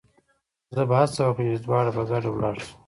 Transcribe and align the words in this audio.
زه 0.75 0.81
به 0.89 0.95
هڅه 1.01 1.21
وکړم 1.25 1.47
چې 1.55 1.61
دواړه 1.65 1.91
په 1.97 2.03
ګډه 2.09 2.29
ولاړ 2.31 2.55
شو. 2.63 2.73